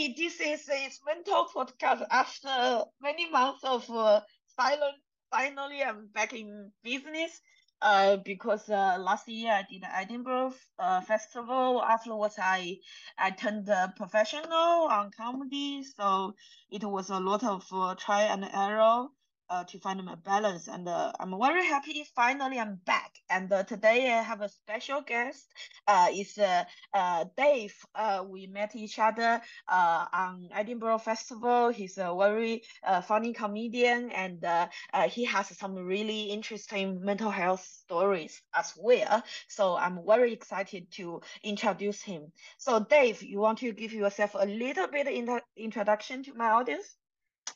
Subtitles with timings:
[0.00, 2.06] Hi, this is a mental podcast.
[2.10, 4.96] After many months of uh, silence,
[5.30, 7.38] finally I'm back in business.
[7.82, 11.82] Uh, because uh, last year I did the Edinburgh uh, festival.
[11.82, 12.78] Afterwards, I
[13.18, 16.34] I turned professional on comedy, so
[16.70, 19.08] it was a lot of uh, try and error
[19.50, 20.68] uh, to find my balance.
[20.68, 22.04] And uh, I'm very happy.
[22.14, 23.12] Finally, I'm back.
[23.28, 25.46] And uh, today I have a special guest.
[25.86, 26.64] Uh, it's uh,
[26.94, 27.74] uh, Dave.
[27.94, 31.70] Uh, we met each other uh, on Edinburgh Festival.
[31.70, 37.30] He's a very uh, funny comedian, and uh, uh, he has some really interesting mental
[37.30, 39.22] health stories as well.
[39.48, 42.32] So I'm very excited to introduce him.
[42.58, 46.99] So Dave, you want to give yourself a little bit in introduction to my audience?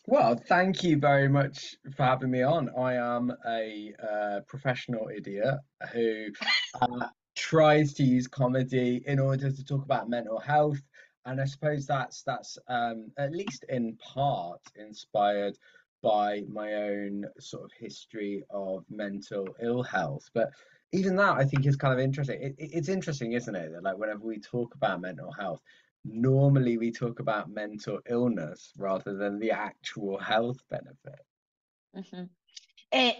[0.07, 2.69] Well, thank you very much for having me on.
[2.77, 5.55] I am a uh, professional idiot
[5.95, 6.27] who
[6.83, 10.81] uh, tries to use comedy in order to talk about mental health,
[11.25, 15.57] and I suppose that's that's um, at least in part inspired
[16.03, 20.29] by my own sort of history of mental ill health.
[20.35, 20.51] But
[20.93, 22.43] even that, I think, is kind of interesting.
[22.43, 23.73] It, it's interesting, isn't it?
[23.73, 25.63] That like whenever we talk about mental health,
[26.05, 31.25] normally we talk about mental illness rather than the actual health benefit.
[31.97, 32.25] Mm-hmm.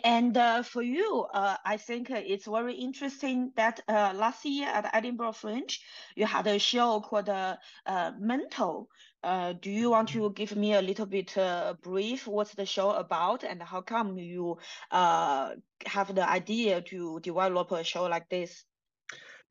[0.05, 4.89] And, uh, for you, uh, I think it's very interesting that uh, last year at
[4.95, 5.81] Edinburgh Fringe,
[6.15, 8.89] you had a show called uh, uh, Mental.
[9.25, 11.37] Uh, do you want to give me a little bit
[11.83, 12.29] brief?
[12.29, 14.59] What's the show about, and how come you
[14.91, 18.65] have the idea to develop a show like this?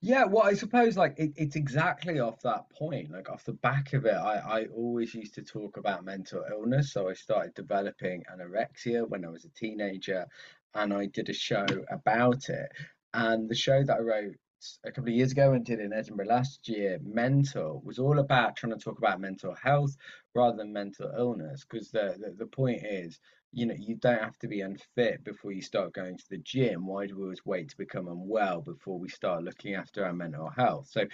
[0.06, 3.09] Yeah, well, I suppose like it, it's exactly off that point.
[3.09, 6.92] Like off the back of it, I, I always used to talk about mental illness.
[6.92, 10.28] So I started developing anorexia when I was a teenager,
[10.76, 12.70] and I did a show about it.
[13.14, 14.36] And the show that I wrote
[14.84, 18.58] a couple of years ago and did in Edinburgh last year, Mental, was all about
[18.58, 19.96] trying to talk about mental health
[20.36, 21.64] rather than mental illness.
[21.64, 23.22] Because the, the the point is,
[23.54, 26.88] you know, you don't have to be unfit before you start going to the gym.
[26.88, 30.50] Why do we always wait to become unwell before we start looking after our mental
[30.50, 30.88] health?
[30.90, 31.06] So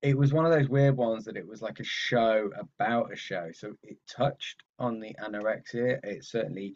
[0.00, 3.16] it was one of those weird ones that it was like a show about a
[3.16, 3.50] show.
[3.52, 6.00] So it touched on the anorexia.
[6.02, 6.74] It certainly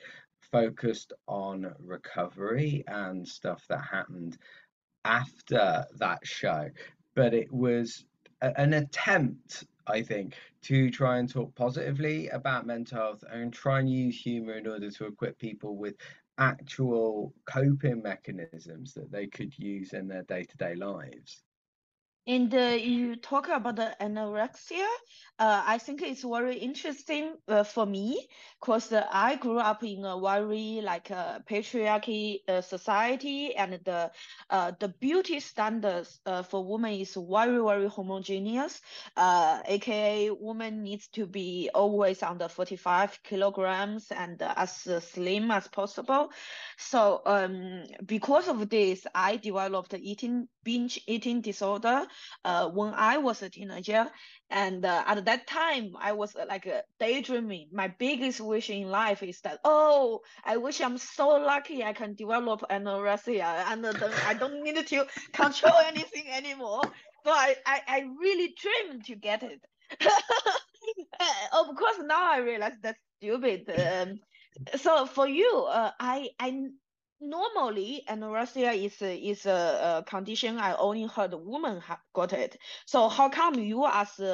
[0.53, 4.37] focused on recovery and stuff that happened
[5.05, 6.69] after that show.
[7.15, 8.05] But it was
[8.43, 13.91] an attempt I think, to try and talk positively about mental health and try and
[13.91, 15.97] use humor in order to equip people with
[16.39, 21.46] actual coping mechanisms that they could use in their day to day lives.
[22.29, 24.85] And uh, you talk about the anorexia.
[25.39, 28.27] Uh, I think it's very interesting uh, for me
[28.59, 34.11] because uh, I grew up in a very like uh, patriarchy uh, society, and the
[34.81, 38.81] the beauty standards for women is very very homogeneous.
[39.17, 44.73] AKA, woman needs to be always under forty five kilograms and as
[45.13, 46.31] slim as possible.
[46.79, 52.07] So um, because of this, I developed eating binge eating disorder
[52.45, 54.07] uh, when I was a teenager.
[54.51, 57.69] And uh, at that time, I was uh, like uh, daydreaming.
[57.73, 62.15] My biggest wish in life is that, oh, I wish I'm so lucky I can
[62.15, 66.83] develop anorexia and then I don't need to control anything anymore.
[67.25, 69.61] So I, I, I really dream to get it.
[71.53, 73.69] of course, now I realize that's stupid.
[73.69, 74.21] Um,
[74.77, 76.69] so for you, uh, I I
[77.21, 82.59] normally anorexia is is a, a, condition I only heard women have got it.
[82.85, 84.25] So how come you as a,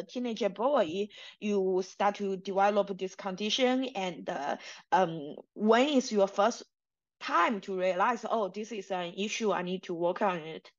[0.00, 1.08] a teenager boy
[1.40, 4.56] you start to develop this condition and uh,
[4.90, 6.64] um when is your first
[7.20, 10.70] time to realize oh this is an issue I need to work on it?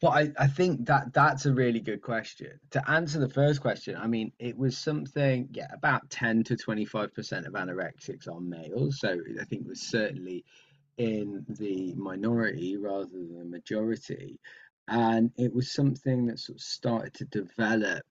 [0.00, 2.58] Well, I, I think that that's a really good question.
[2.70, 7.46] To answer the first question, I mean, it was something, yeah, about 10 to 25%
[7.46, 9.00] of anorexics are males.
[9.00, 10.44] So I think it was certainly
[10.98, 14.38] in the minority rather than the majority.
[14.88, 18.02] And it was something that sort of started to develop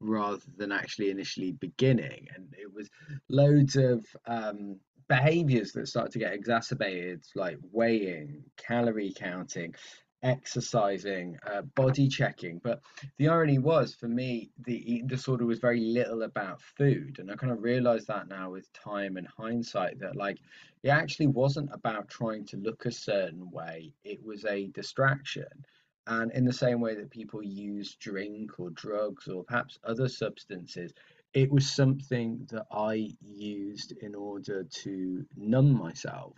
[0.00, 2.26] rather than actually initially beginning.
[2.34, 2.88] And it was
[3.28, 4.78] loads of um,
[5.08, 9.74] behaviors that started to get exacerbated, like weighing, calorie counting,
[10.22, 12.58] exercising, uh, body checking.
[12.58, 12.80] But
[13.18, 17.18] the irony was for me, the eating disorder was very little about food.
[17.18, 20.38] And I kind of realized that now with time and hindsight that like
[20.82, 25.48] it actually wasn't about trying to look a certain way, it was a distraction.
[26.06, 30.94] And in the same way that people use drink or drugs or perhaps other substances,
[31.34, 36.34] it was something that I used in order to numb myself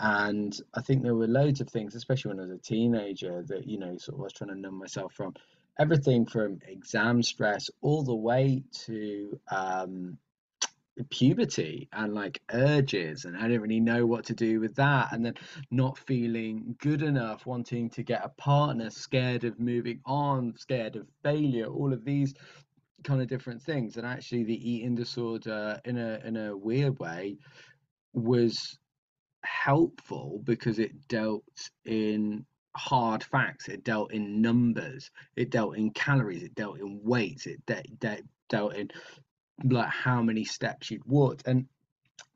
[0.00, 3.66] and I think there were loads of things, especially when I was a teenager, that
[3.66, 5.34] you know, sort of I was trying to numb myself from.
[5.78, 10.18] everything from exam stress all the way to um,
[11.08, 15.24] puberty and like urges and I didn't really know what to do with that and
[15.24, 15.34] then
[15.70, 21.06] not feeling good enough wanting to get a partner scared of moving on scared of
[21.22, 22.34] failure all of these
[23.04, 27.38] kind of different things and actually the eating disorder in a in a weird way
[28.12, 28.78] was
[29.44, 32.44] helpful because it dealt in
[32.76, 37.64] hard facts it dealt in numbers it dealt in calories it dealt in weights it
[37.66, 38.88] de- de- dealt in
[39.64, 41.66] like how many steps you'd walked and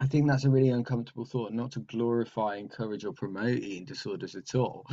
[0.01, 4.35] I think that's a really uncomfortable thought, not to glorify, encourage, or promote eating disorders
[4.35, 4.87] at all.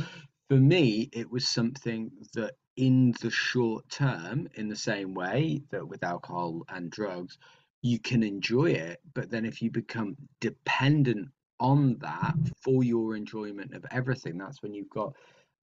[0.48, 5.86] For me, it was something that, in the short term, in the same way that
[5.86, 7.38] with alcohol and drugs,
[7.82, 9.00] you can enjoy it.
[9.14, 11.28] But then, if you become dependent
[11.60, 15.14] on that for your enjoyment of everything, that's when you've got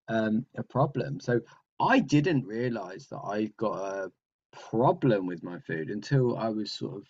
[0.07, 1.19] um, a problem.
[1.19, 1.41] So,
[1.81, 3.75] I didn't realize that I've got
[4.05, 4.11] a
[4.51, 7.07] problem with my food until I was sort of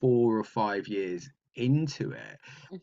[0.00, 2.38] four or five years into it.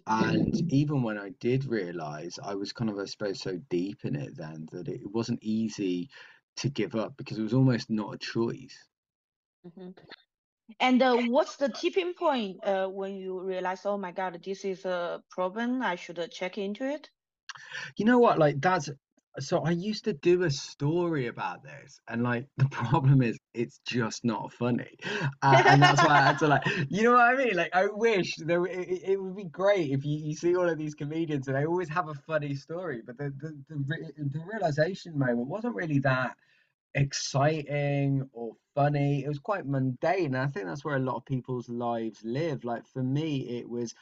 [0.08, 0.70] And Mm-hmm.
[0.70, 4.38] even when I did realize, I was kind of, I suppose, so deep in it
[4.38, 6.10] then that it wasn't easy
[6.58, 8.90] to give up because it was almost not a choice.
[9.64, 9.96] Mhm.
[10.80, 14.86] And uh, what's the tipping point uh, when you realize, oh my God, this is
[14.86, 17.10] a problem, I should uh, check into it?
[17.98, 18.40] You know what?
[18.40, 18.90] Like that's
[19.40, 23.80] so I used to do a story about this, and like the problem is it's
[23.86, 24.98] just not funny,
[25.42, 27.56] uh, and that's why I had to like, you know what I mean?
[27.56, 30.78] Like I wish there it, it would be great if you, you see all of
[30.78, 35.18] these comedians and they always have a funny story, but the the the, the realization
[35.18, 36.36] moment wasn't really that
[36.96, 39.24] exciting or funny.
[39.24, 40.36] It was quite mundane.
[40.36, 42.64] I think that's where a lot of people's lives live.
[42.64, 43.94] Like for me, it was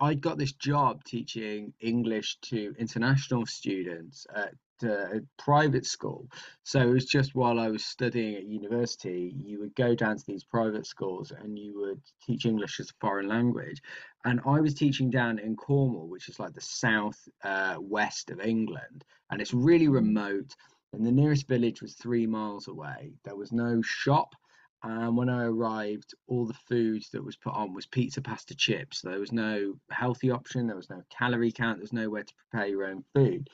[0.00, 6.28] I got this job teaching English to international students at uh, a private school.
[6.64, 10.24] So it was just while I was studying at university, you would go down to
[10.26, 13.80] these private schools and you would teach English as a foreign language.
[14.24, 18.40] And I was teaching down in Cornwall, which is like the south uh, west of
[18.40, 20.56] England, and it's really remote
[20.92, 23.14] and the nearest village was three miles away.
[23.24, 24.34] There was no shop,
[24.82, 29.00] and when I arrived, all the food that was put on was pizza, pasta, chips.
[29.00, 32.86] There was no healthy option, there was no calorie count, there's nowhere to prepare your
[32.86, 33.48] own food.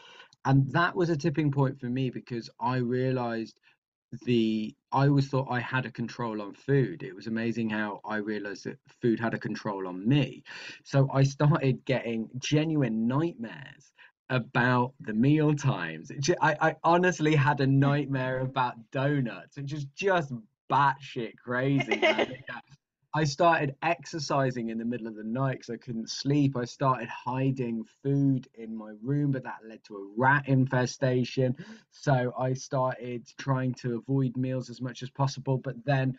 [0.45, 3.59] And that was a tipping point for me because I realized
[4.25, 7.03] the I always thought I had a control on food.
[7.03, 10.45] It was amazing how I realized that food had a control on me.
[10.83, 13.93] So I started getting genuine nightmares
[14.31, 16.11] about the meal times.
[16.41, 20.33] I, I honestly had a nightmare about donuts, which is just
[20.71, 22.03] batshit crazy,
[23.15, 26.57] I started exercising in the middle of the night because I couldn't sleep.
[26.57, 31.57] I started hiding food in my room, but that led to a rat infestation.
[31.91, 35.57] So I started trying to avoid meals as much as possible.
[35.57, 36.19] But then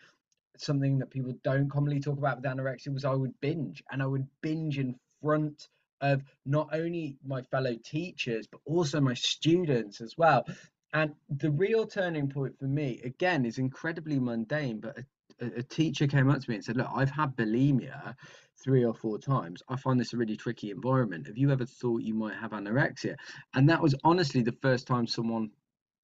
[0.58, 4.06] something that people don't commonly talk about with anorexia was I would binge and I
[4.06, 5.68] would binge in front
[6.00, 10.46] of not only my fellow teachers but also my students as well.
[10.92, 14.98] And the real turning point for me, again, is incredibly mundane, but
[15.40, 18.16] a, a, teacher came up to me and said, Look, I've had bulimia
[18.62, 19.62] three or four times.
[19.68, 21.28] I find this a really tricky environment.
[21.28, 23.14] Have you ever thought you might have anorexia?
[23.54, 25.50] And that was honestly the first time someone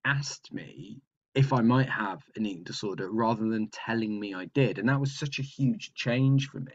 [0.05, 1.01] asked me
[1.35, 4.79] if I might have an eating disorder rather than telling me I did.
[4.79, 6.73] And that was such a huge change for me.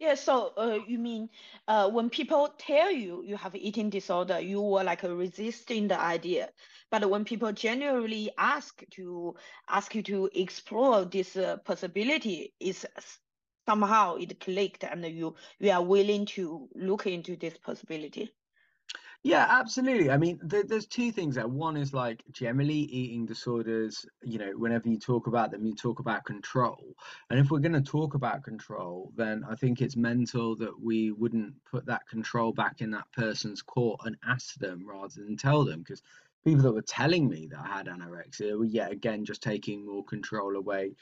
[0.00, 1.28] Yeah, so uh, you mean
[1.68, 6.48] uh, when people tell you you have eating disorder, you were like resisting the idea.
[6.90, 9.36] But when people genuinely ask to
[9.68, 12.86] ask you to explore this uh, possibility, is
[13.68, 18.30] somehow it clicked and you you are willing to look into this possibility.
[19.22, 20.10] Yeah, absolutely.
[20.10, 21.46] I mean, there, there's two things there.
[21.46, 25.98] One is like generally eating disorders, you know, whenever you talk about them, you talk
[25.98, 26.94] about control.
[27.28, 31.10] And if we're going to talk about control, then I think it's mental that we
[31.12, 35.66] wouldn't put that control back in that person's court and ask them rather than tell
[35.66, 35.80] them.
[35.80, 36.02] Because
[36.42, 40.04] people that were telling me that I had anorexia were yet again just taking more
[40.04, 40.94] control away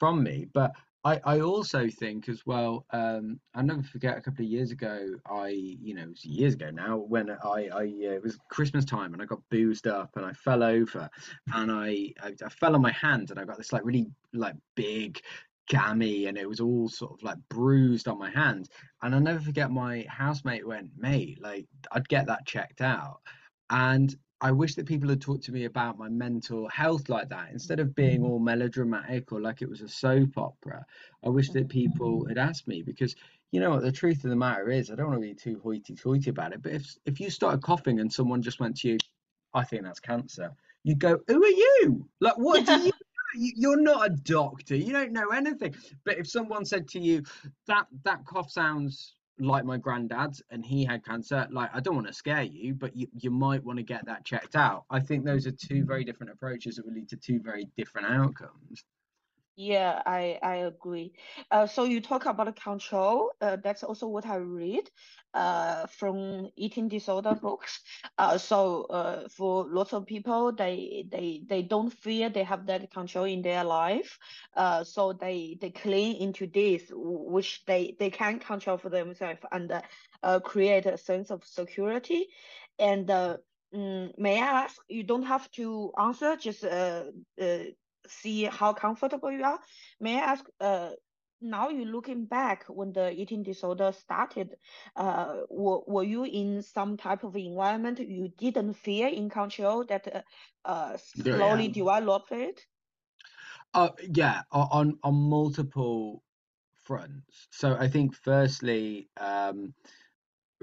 [0.00, 0.48] from me.
[0.52, 0.72] But
[1.06, 5.06] I, I also think as well, um, I'll never forget a couple of years ago,
[5.30, 9.22] I, you know, years ago now, when I, I uh, it was Christmas time and
[9.22, 11.08] I got boozed up and I fell over
[11.54, 14.56] and I, I, I fell on my hand and I got this like really like
[14.74, 15.20] big
[15.68, 18.68] gammy and it was all sort of like bruised on my hand.
[19.00, 23.20] And I'll never forget my housemate went, mate, like I'd get that checked out.
[23.70, 27.50] And I wish that people had talked to me about my mental health like that
[27.52, 28.30] instead of being mm-hmm.
[28.30, 30.84] all melodramatic or like it was a soap opera.
[31.24, 32.28] I wish that people mm-hmm.
[32.28, 33.16] had asked me because
[33.50, 35.60] you know what the truth of the matter is, I don't want to be too
[35.62, 38.98] hoity-toity about it, but if if you started coughing and someone just went to you,
[39.54, 40.52] I think that's cancer,
[40.82, 42.06] you go, "Who are you?
[42.20, 42.92] Like, what do you?"
[43.38, 44.76] You're not a doctor.
[44.76, 45.74] You don't know anything.
[46.04, 47.22] But if someone said to you
[47.66, 52.06] that that cough sounds like my granddad's and he had cancer, like I don't want
[52.06, 54.84] to scare you, but you, you might want to get that checked out.
[54.90, 58.08] I think those are two very different approaches that will lead to two very different
[58.08, 58.84] outcomes.
[59.58, 61.14] Yeah, I I agree.
[61.50, 63.32] Uh, so you talk about control.
[63.40, 64.90] Uh, that's also what I read.
[65.32, 67.80] Uh, from eating disorder books.
[68.18, 72.90] Uh, so uh, for lots of people, they they they don't feel they have that
[72.92, 74.18] control in their life.
[74.54, 79.72] Uh, so they they cling into this, which they they can control for themselves and
[80.22, 82.26] uh, create a sense of security.
[82.78, 83.38] And uh,
[83.74, 84.76] mm, may I ask?
[84.88, 86.36] You don't have to answer.
[86.36, 87.04] Just uh,
[87.40, 87.58] uh
[88.08, 89.58] see how comfortable you are.
[90.00, 90.90] May I ask, uh,
[91.40, 94.56] now you're looking back when the eating disorder started,
[94.96, 100.08] uh, were, were you in some type of environment you didn't feel in control that
[100.14, 100.22] uh,
[100.64, 101.72] uh slowly yeah.
[101.72, 102.60] developed it?
[103.74, 106.22] Uh, yeah, on on multiple
[106.86, 107.48] fronts.
[107.50, 109.74] So I think firstly, um,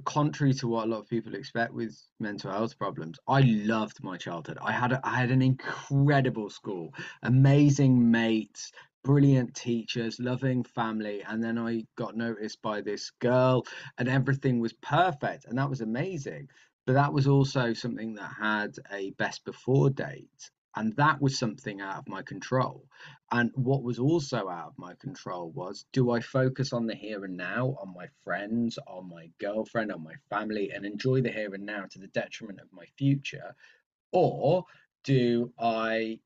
[0.06, 4.18] contrary to what a lot of people expect with mental health problems, I loved my
[4.18, 4.58] childhood.
[4.62, 8.72] I had a, I had an incredible school, amazing mates,
[9.04, 13.66] brilliant teachers, loving family, and then I got noticed by this girl,
[13.98, 16.48] and everything was perfect, and that was amazing.
[16.86, 21.82] But that was also something that had a best before date, and that was something
[21.82, 22.86] out of my control.
[23.32, 27.26] And what was also out of my control was do i focus on the here
[27.26, 31.54] and now on my friends on my girlfriend on my family and enjoy the here
[31.54, 33.56] and now to the detriment of my future?
[34.12, 34.66] Or
[35.04, 36.20] do i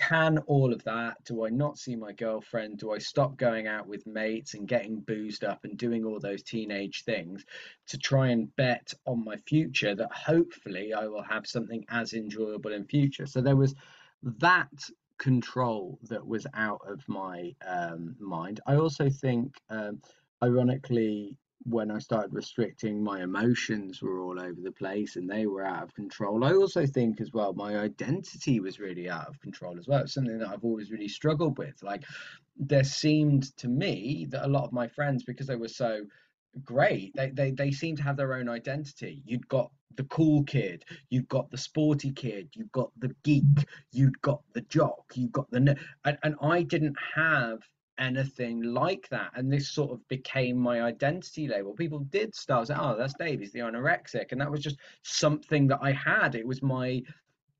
[0.00, 1.22] can all of that?
[1.24, 2.78] Do i not see my girlfriend?
[2.78, 6.42] Do i stop going out with mates and getting boozed up and doing all those
[6.42, 7.44] teenage things
[7.88, 12.72] to try and bet on my future that hopefully i will have something as enjoyable
[12.72, 13.26] in future?
[13.26, 13.74] So there was
[14.22, 14.72] that
[15.18, 18.60] control that was out of my um, mind.
[18.66, 20.00] I also think um,
[20.42, 25.64] ironically when I started restricting, my emotions were all over the place and they were
[25.64, 26.44] out of control.
[26.44, 30.00] I also think, as well, my identity was really out of control as well.
[30.00, 31.82] It's something that I've always really struggled with.
[31.82, 32.04] Like,
[32.56, 36.06] there seemed to me that a lot of my friends, because they were so
[36.64, 39.22] great, they, they, they seemed to have their own identity.
[39.26, 44.20] You'd got the cool kid, you've got the sporty kid, you've got the geek, you've
[44.22, 45.76] got the jock, you've got the.
[46.04, 47.58] And, and I didn't have
[48.00, 49.30] anything like that.
[49.36, 51.72] And this sort of became my identity label.
[51.74, 54.32] People did start saying, oh, that's Dave, he's the anorexic.
[54.32, 56.34] And that was just something that I had.
[56.34, 57.02] It was my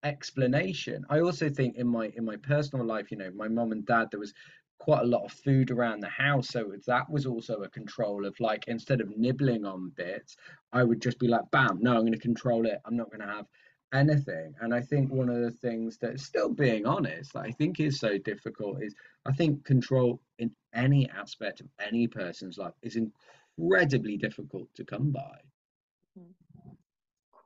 [0.03, 1.05] explanation.
[1.11, 4.09] I also think in my in my personal life, you know, my mom and dad,
[4.11, 4.33] there was
[4.79, 6.49] quite a lot of food around the house.
[6.49, 10.37] So that was also a control of like instead of nibbling on bits,
[10.73, 12.81] I would just be like, bam, no, I'm going to control it.
[12.87, 13.47] I'm not going to have
[13.93, 14.55] anything.
[14.61, 18.19] And I think one of the things that still being honest, I think is so
[18.19, 18.95] difficult is
[19.27, 25.11] I think control in any aspect of any person's life is incredibly difficult to come
[25.11, 25.39] by.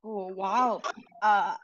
[0.02, 0.34] Cool.
[0.34, 0.82] Wow.
[1.22, 1.54] Uh,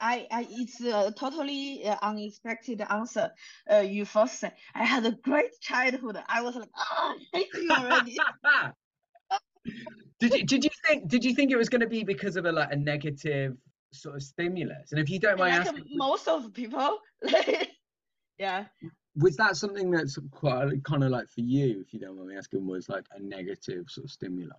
[0.00, 3.30] I, I, it's a totally uh, unexpected answer.
[3.70, 6.18] Uh, you first said I had a great childhood.
[6.28, 8.16] I was like, oh, I hate you already.
[10.20, 12.46] did you did you think did you think it was going to be because of
[12.46, 13.56] a like a negative
[13.92, 14.92] sort of stimulus.
[14.92, 16.98] And if you don't mind like asking, most of people,
[18.38, 18.66] yeah.
[19.16, 22.36] Was that something that's quite kind of like for you, if you don't mind me
[22.36, 24.54] asking, was like a negative sort of stimuli?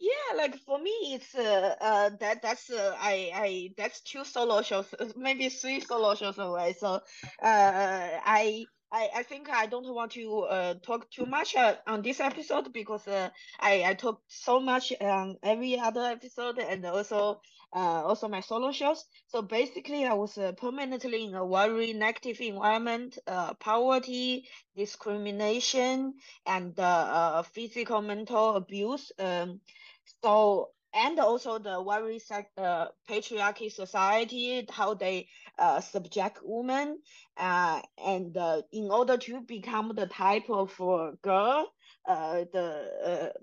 [0.00, 4.62] Yeah, like for me, it's uh, uh that that's uh, I I that's two solo
[4.62, 6.74] shows, maybe three solo shows away.
[6.78, 7.00] So uh,
[7.42, 12.18] I I, I think I don't want to uh, talk too much uh, on this
[12.18, 13.30] episode because uh,
[13.60, 17.40] I, I talk so much on every other episode and also
[17.74, 19.04] uh, also my solo shows.
[19.28, 26.14] So basically, I was uh, permanently in a very negative environment, uh, poverty, discrimination,
[26.46, 29.12] and uh, uh, physical mental abuse.
[29.18, 29.60] Um,
[30.22, 32.20] so and also the very
[32.58, 36.98] uh, patriarchy society, how they uh, subject women,
[37.36, 41.68] uh, and uh, in order to become the type of uh, girl,
[42.08, 43.38] uh, the uh,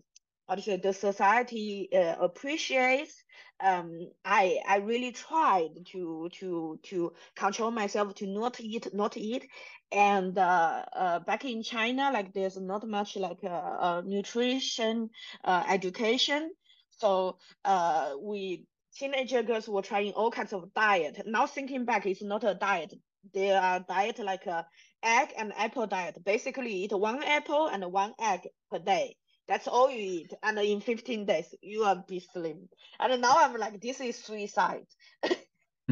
[0.47, 3.23] how to say the society uh, appreciates.
[3.59, 9.47] Um, I I really tried to to to control myself to not eat not eat,
[9.91, 15.09] and uh, uh, back in China, like there's not much like uh, uh nutrition
[15.43, 16.51] uh, education.
[16.91, 21.21] So uh, we teenager girls were trying all kinds of diet.
[21.25, 22.93] Now thinking back, it's not a diet.
[23.33, 24.65] They are diet like a
[25.03, 26.23] egg and apple diet.
[26.23, 29.15] Basically, eat one apple and one egg per day.
[29.47, 32.69] That's all you eat, and in 15 days you will be slim.
[32.99, 34.87] And now I'm like, this is suicide.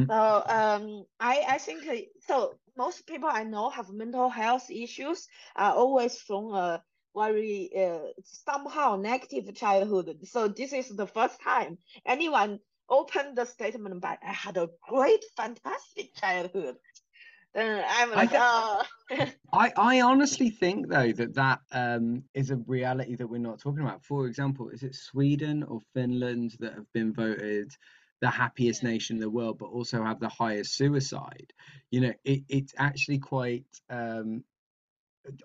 [0.08, 2.58] So um, I I think uh, so.
[2.76, 6.82] Most people I know have mental health issues are always from a
[7.16, 10.18] very uh, somehow negative childhood.
[10.24, 15.24] So this is the first time anyone opened the statement by I had a great,
[15.36, 16.76] fantastic childhood.
[17.56, 18.82] Then I'm I th- oh,
[19.52, 23.82] I, I honestly think though that that um, is a reality that we're not talking
[23.82, 24.04] about.
[24.04, 27.72] For example, is it Sweden or Finland that have been voted
[28.20, 31.50] the happiest nation in the world, but also have the highest suicide?
[31.90, 33.64] You know, it, it's actually quite.
[33.88, 34.44] Um,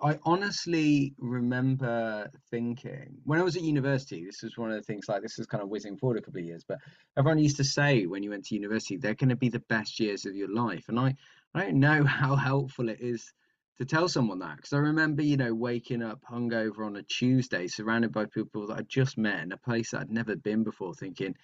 [0.04, 5.06] I honestly remember thinking when I was at university, this was one of the things
[5.08, 6.78] like this is kind of whizzing forward a couple of years, but
[7.18, 10.00] everyone used to say when you went to university, they're going to be the best
[10.00, 10.86] years of your life.
[10.90, 11.16] And I,
[11.54, 13.32] I don't know how helpful it is
[13.78, 17.68] to tell someone that because I remember, you know, waking up hungover on a Tuesday,
[17.68, 20.94] surrounded by people that I'd just met in a place that I'd never been before,
[20.94, 21.36] thinking,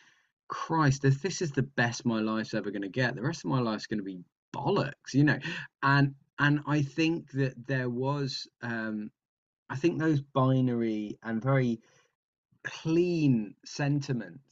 [0.47, 3.49] Christ, if this is the best my life's ever going to get, the rest of
[3.49, 4.19] my life's going to be
[4.55, 5.39] bollocks, you know.
[5.83, 9.09] And and I think that there was, um,
[9.69, 11.79] I think those binary and very
[12.63, 14.46] clean sentiments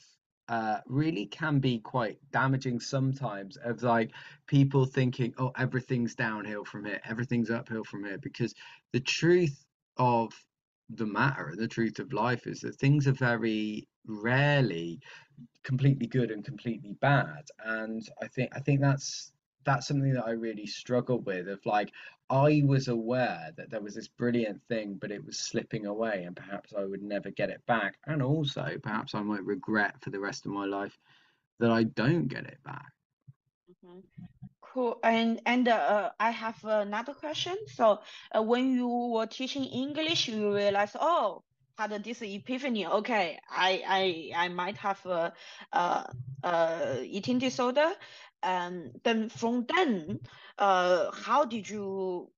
[0.47, 4.11] uh, really can be quite damaging sometimes of like
[4.47, 8.53] people thinking, oh, everything's downhill from here, everything's uphill from here, because
[8.93, 9.65] the truth
[9.97, 10.33] of
[10.89, 14.99] the matter and the truth of life is that things are very rarely
[15.63, 17.43] completely good and completely bad.
[17.65, 19.31] And I think I think that's
[19.65, 21.91] that's something that I really struggled with of like
[22.29, 26.35] I was aware that there was this brilliant thing, but it was slipping away and
[26.35, 27.97] perhaps I would never get it back.
[28.07, 30.97] And also perhaps I might regret for the rest of my life
[31.59, 32.91] that I don't get it back.
[33.69, 34.03] Mhm.
[34.61, 34.99] Cool.
[35.03, 37.55] And and uh, I have another question.
[37.67, 38.01] So
[38.35, 41.43] uh, when you were teaching English, you realized, oh,
[41.77, 42.85] had this epiphany.
[42.87, 43.83] Okay, I
[44.35, 45.33] I I might have a
[45.73, 46.03] uh
[46.43, 47.91] uh eating disorder.
[48.43, 50.19] And then from then,
[50.57, 52.31] uh, how did you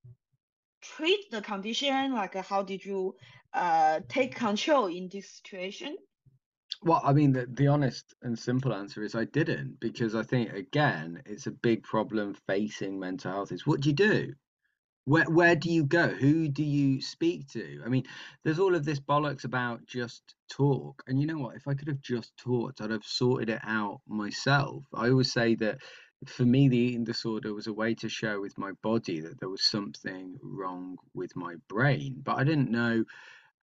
[0.81, 2.13] treat the condition?
[2.13, 3.15] Like, uh, how did you
[3.53, 5.97] uh take control in this situation?
[6.81, 10.53] Well, I mean, the, the honest and simple answer is I didn't because I think
[10.53, 14.33] again it's a big problem facing mental health is what do you do?
[15.07, 16.09] Where where do you go?
[16.09, 17.81] Who do you speak to?
[17.85, 18.03] I mean,
[18.43, 21.01] there's all of this bollocks about just talk.
[21.07, 21.55] And you know what?
[21.55, 24.83] If I could have just talked, I'd have sorted it out myself.
[24.93, 25.77] I always say that
[26.25, 29.47] for me, the eating disorder was a way to show with my body that there
[29.47, 32.21] was something wrong with my brain.
[32.21, 33.05] But I didn't know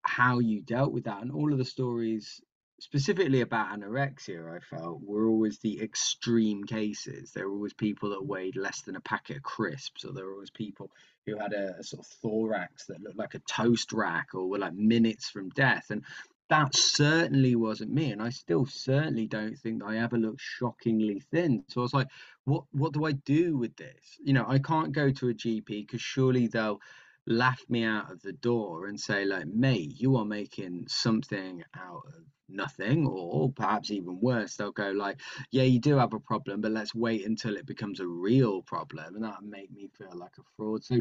[0.06, 1.20] how you dealt with that.
[1.20, 2.40] And all of the stories,
[2.80, 7.32] specifically about anorexia, I felt were always the extreme cases.
[7.32, 10.34] There were always people that weighed less than a packet of crisps, or there were
[10.34, 10.90] always people
[11.26, 14.58] who had a, a sort of thorax that looked like a toast rack, or were
[14.58, 15.86] like minutes from death.
[15.90, 16.02] And
[16.50, 18.12] that certainly wasn't me.
[18.12, 21.64] And I still certainly don't think I ever looked shockingly thin.
[21.68, 22.08] So I was like,
[22.44, 24.18] what what do I do with this?
[24.22, 26.80] You know, I can't go to a GP because surely they'll
[27.26, 32.02] laugh me out of the door and say like mate you are making something out
[32.06, 35.18] of nothing or perhaps even worse they'll go like
[35.50, 39.14] yeah you do have a problem but let's wait until it becomes a real problem
[39.14, 40.84] and that make me feel like a fraud.
[40.84, 41.00] So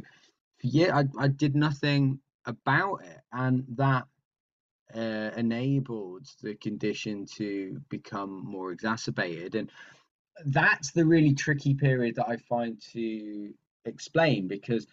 [0.62, 4.06] yeah I, I did nothing about it and that
[4.96, 9.70] uh, enabled the condition to become more exacerbated and
[10.46, 13.54] that's the really tricky period that I find to
[13.86, 14.88] explain because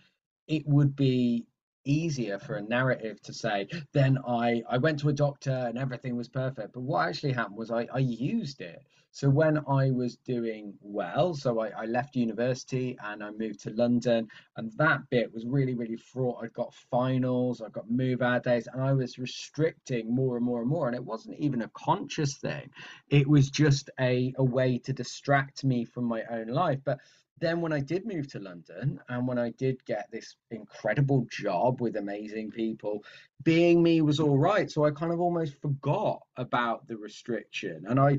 [0.51, 1.47] it would be
[1.85, 6.15] easier for a narrative to say then i i went to a doctor and everything
[6.15, 6.75] was perfect.
[6.75, 8.83] But what actually happened was i i used it.
[9.13, 13.71] So when i was doing well so i, I left university and i moved to
[13.71, 16.45] london and that bit was really really fraught.
[16.45, 20.61] I got finals i got move out days and i was restricting more and more
[20.61, 20.87] and more.
[20.87, 22.69] And it wasn't even a conscious thing.
[23.09, 26.81] It was just a, a way to distract me from my own life.
[26.85, 26.99] But
[27.41, 31.81] then when I did move to London and when I did get this incredible job
[31.81, 33.03] with amazing people,
[33.43, 34.71] being me was all right.
[34.71, 38.19] So I kind of almost forgot about the restriction and I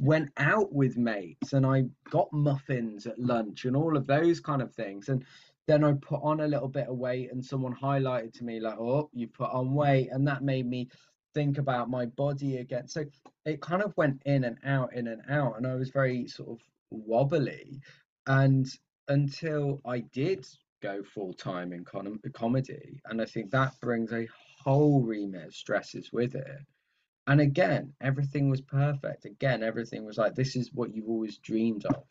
[0.00, 4.62] went out with mates and I got muffins at lunch and all of those kind
[4.62, 5.10] of things.
[5.10, 5.24] And
[5.66, 8.78] then I put on a little bit of weight and someone highlighted to me like,
[8.78, 10.88] "Oh, you put on weight," and that made me
[11.34, 12.88] think about my body again.
[12.88, 13.04] So
[13.44, 16.50] it kind of went in and out, in and out, and I was very sort
[16.50, 17.80] of wobbly.
[18.26, 18.66] And
[19.08, 20.46] until I did
[20.82, 24.28] go full time in com- comedy, and I think that brings a
[24.62, 26.60] whole remit of stresses with it.
[27.26, 29.24] And again, everything was perfect.
[29.24, 32.04] Again, everything was like, this is what you've always dreamed of.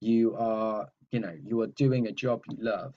[0.00, 2.94] You are, you know, you are doing a job you love.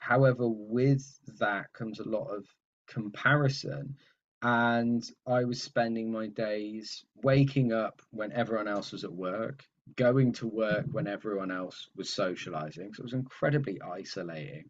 [0.00, 1.04] However, with
[1.38, 2.46] that comes a lot of
[2.88, 3.96] comparison.
[4.42, 9.64] And I was spending my days waking up when everyone else was at work,
[9.96, 12.94] going to work when everyone else was socializing.
[12.94, 14.64] So it was incredibly isolating.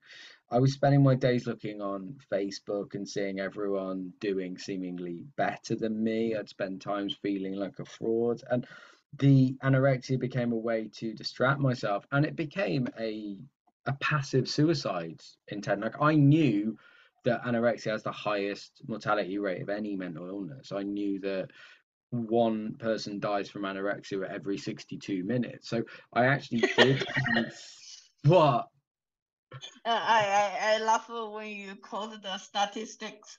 [0.51, 6.03] I was spending my days looking on Facebook and seeing everyone doing seemingly better than
[6.03, 6.35] me.
[6.35, 8.43] I'd spend times feeling like a fraud.
[8.51, 8.67] And
[9.19, 13.39] the anorexia became a way to distract myself and it became a
[13.87, 15.81] a passive suicide intent.
[15.81, 16.77] Like I knew
[17.25, 20.73] that anorexia has the highest mortality rate of any mental illness.
[20.73, 21.49] I knew that
[22.11, 25.68] one person dies from anorexia every 62 minutes.
[25.68, 27.07] So I actually did
[28.25, 28.66] what?
[29.85, 33.38] I, I I love when you quote the statistics.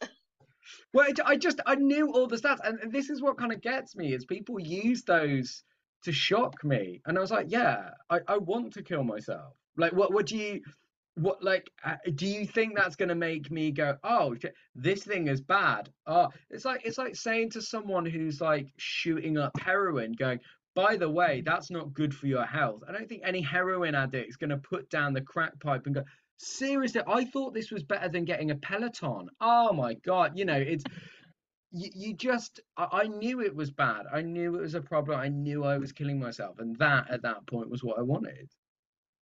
[0.93, 3.61] Well, it, I just I knew all the stats, and this is what kind of
[3.61, 5.63] gets me is people use those
[6.03, 9.53] to shock me, and I was like, yeah, I, I want to kill myself.
[9.77, 10.61] Like, what what do you
[11.19, 14.35] what like uh, do you think that's going to make me go oh
[14.75, 19.37] this thing is bad oh it's like it's like saying to someone who's like shooting
[19.37, 20.39] up heroin going
[20.75, 22.83] by the way that's not good for your health.
[22.87, 25.95] I don't think any heroin addict is going to put down the crack pipe and
[25.95, 26.03] go
[26.41, 29.29] seriously i thought this was better than getting a peloton.
[29.41, 30.85] Oh my god you know it's
[31.71, 34.05] you, you just I, I knew it was bad.
[34.11, 35.19] I knew it was a problem.
[35.19, 38.49] I knew i was killing myself and that at that point was what i wanted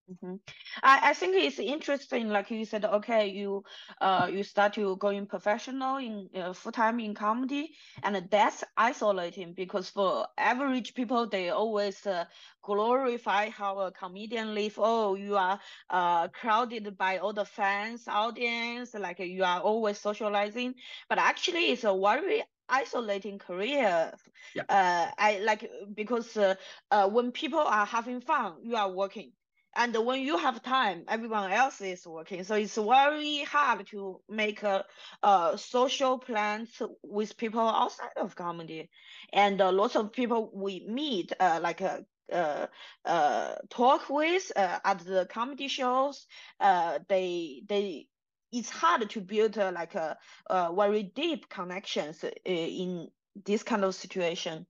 [0.09, 0.37] Mm-hmm.
[0.85, 3.65] I, I think it's interesting, like you said, okay, you
[4.01, 9.53] uh you start to going professional in uh, full time in comedy, and that's isolating
[9.55, 12.25] because for average people, they always uh,
[12.63, 14.75] glorify how a comedian live.
[14.79, 15.59] Oh, you are
[15.91, 20.75] uh crowded by all the fans, audience, like you are always socializing,
[21.09, 24.13] but actually it's a very isolating career.
[24.55, 24.63] Yeah.
[24.69, 26.55] Uh, I like because uh,
[26.91, 29.33] uh, when people are having fun, you are working
[29.77, 32.43] and when you have time everyone else is working.
[32.45, 34.85] So it's very hard to make a,
[35.23, 38.91] a social plans with people outside of comedy.
[39.33, 42.01] And uh, lots of people we meet uh, like uh,
[42.33, 42.67] uh,
[43.05, 46.27] uh, talk with uh, at the comedy shows
[46.61, 48.07] uh, they they
[48.53, 50.17] it's hard to build uh, like a,
[50.49, 53.09] a very deep connections uh, in
[53.45, 54.67] this kind of situation.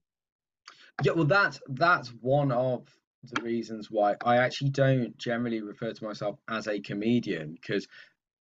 [1.03, 6.03] Yeah well that's that's one of the reasons why I actually don't generally refer to
[6.03, 7.87] myself as a comedian because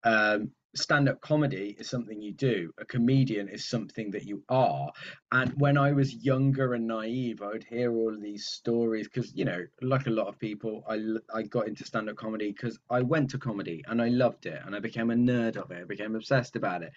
[0.03, 4.91] um, stand up comedy is something you do, a comedian is something that you are.
[5.31, 9.45] And when I was younger and naive, I would hear all these stories because, you
[9.45, 10.99] know, like a lot of people, I,
[11.33, 14.61] I got into stand up comedy because I went to comedy and I loved it
[14.65, 16.91] and I became a nerd of it, I became obsessed about it.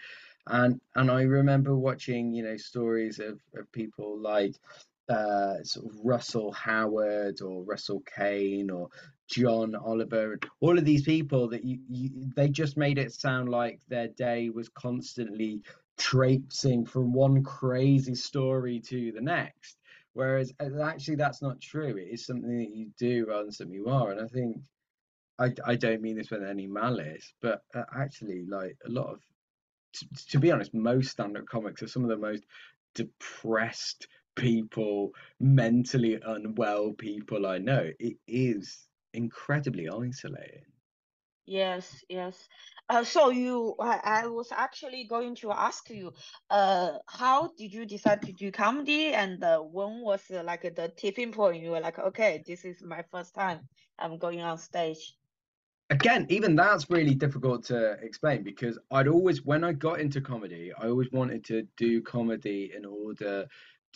[0.47, 4.55] And and I remember watching, you know, stories of, of people like
[5.09, 8.89] uh, sort of Russell Howard or Russell Kane or
[9.29, 13.81] John Oliver, all of these people that you, you they just made it sound like
[13.89, 15.63] their day was constantly
[15.97, 19.79] traipsing from one crazy story to the next.
[20.13, 21.97] Whereas uh, actually that's not true.
[21.97, 24.11] It is something that you do rather than something you are.
[24.11, 24.57] And I think
[25.39, 29.21] I, I don't mean this with any malice, but uh, actually like a lot of
[29.95, 32.45] to, to be honest, most stand-up comics are some of the most
[32.95, 34.07] depressed
[34.39, 37.91] people, mentally unwell people I know.
[37.99, 40.65] It is incredibly isolating.
[41.45, 42.49] Yes, yes.
[42.91, 46.13] Uh, so you, I, I was actually going to ask you,
[46.51, 50.93] uh, how did you decide to do comedy, and uh, when was uh, like the
[50.97, 51.63] tipping point?
[51.63, 53.61] You were like, okay, this is my first time
[53.99, 55.15] I'm going on stage.
[55.91, 60.71] Again, even that's really difficult to explain because I'd always, when I got into comedy,
[60.79, 63.47] I always wanted to do comedy in order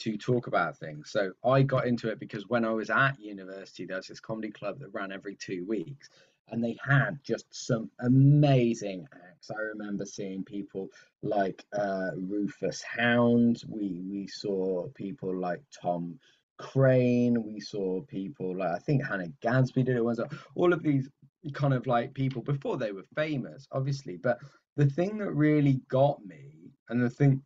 [0.03, 1.11] to talk about things.
[1.11, 4.51] So I got into it because when I was at university, there was this comedy
[4.51, 6.09] club that ran every two weeks,
[6.49, 9.51] and they had just some amazing acts.
[9.51, 10.88] I remember seeing people
[11.23, 13.62] like uh, Rufus Hound.
[13.69, 16.19] We we saw people like Tom
[16.59, 17.45] Craine.
[17.45, 20.19] We saw people like I think Hannah Gadsby did it once.
[20.57, 21.09] All of these
[21.53, 24.17] kind of like people before they were famous, obviously.
[24.17, 24.38] But
[24.77, 27.41] the thing that really got me, and the thing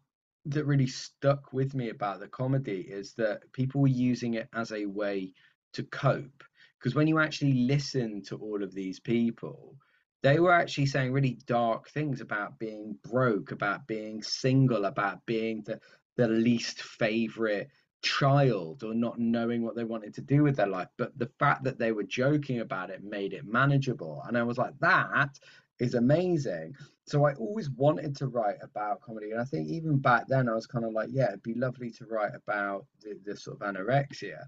[0.47, 4.73] that really stuck with me about the comedy is that people were using it as
[4.73, 5.33] a way
[5.73, 6.45] to cope.
[6.79, 9.77] Because when you actually listen to all of these people,
[10.23, 15.63] they were actually saying really dark things about being broke, about being single, about being
[15.63, 15.81] the,
[16.17, 17.69] the least favorite
[18.03, 20.89] child or not knowing what they wanted to do with their life.
[20.97, 24.23] But the fact that they were joking about it made it manageable.
[24.27, 25.39] And I was like, that
[25.79, 26.75] is amazing.
[27.07, 30.55] So I always wanted to write about comedy, and I think even back then I
[30.55, 33.67] was kind of like, yeah, it'd be lovely to write about the, the sort of
[33.67, 34.41] anorexia.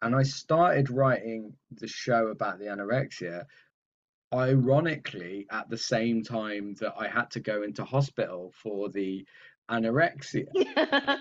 [0.00, 3.44] And I started writing the show about the anorexia,
[4.32, 9.26] ironically, at the same time that I had to go into hospital for the
[9.68, 10.46] anorexia.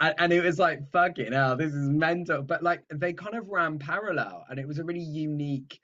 [0.00, 2.42] and, and it was like fucking hell, this is mental.
[2.42, 5.78] But like they kind of ran parallel, and it was a really unique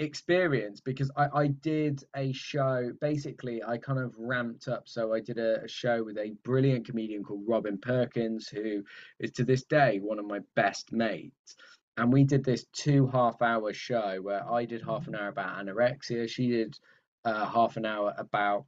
[0.00, 4.88] experience because I, I did a show basically i kind of ramped up.
[4.88, 8.82] So i did a, a, show with a brilliant comedian called robin perkins who
[9.18, 11.56] is to this day one of my best mates.
[11.98, 15.58] And we did this two half hour show where i did half an hour about
[15.58, 16.28] anorexia.
[16.28, 16.78] She did
[17.26, 18.64] uh, half an hour about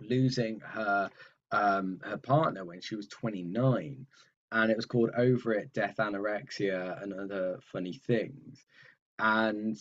[0.00, 1.08] losing her
[1.52, 4.06] um, her partner when she was 29
[4.50, 8.64] and it was called over it death anorexia and other funny things.
[9.18, 9.78] And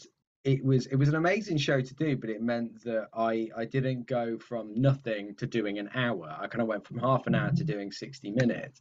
[0.47, 3.65] it was it was an amazing show to do, but it meant that I I
[3.65, 6.33] didn't go from nothing to doing an hour.
[6.39, 8.79] I kind of went from half an hour to doing 60 minutes.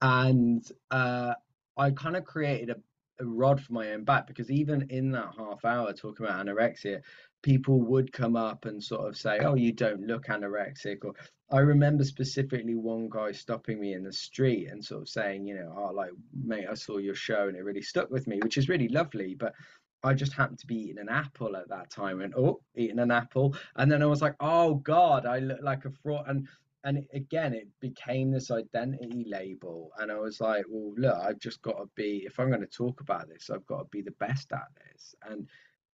[0.00, 1.34] And uh,
[1.76, 2.76] I kind of created a,
[3.18, 7.02] a rod for my own back because even in that half hour talking about anorexia,
[7.42, 11.14] people would come up and sort of say, "Oh, you don't look anorexic," or
[11.50, 15.56] I remember specifically one guy stopping me in the street and sort of saying, you
[15.56, 18.58] know, "Oh, like mate, I saw your show and it really stuck with me," which
[18.58, 19.34] is really lovely.
[19.34, 19.54] But
[20.02, 23.10] I just happened to be eating an apple at that time and oh, eating an
[23.10, 23.54] apple.
[23.76, 26.24] And then I was like, oh God, I look like a fraud.
[26.28, 26.48] And
[26.84, 29.92] and again, it became this identity label.
[29.98, 32.66] And I was like, well, look, I've just got to be, if I'm going to
[32.66, 35.14] talk about this, I've got to be the best at this.
[35.28, 35.46] And